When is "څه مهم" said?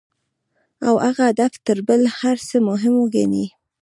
2.47-2.93